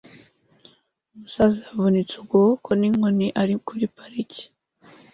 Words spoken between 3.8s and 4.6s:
parike